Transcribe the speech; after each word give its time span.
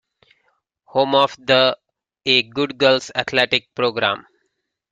Home 0.85 1.13
of 1.13 1.37
the 1.39 1.77
a 2.25 2.41
good 2.41 2.79
girls 2.79 3.11
athletic 3.13 3.75
program. 3.75 4.25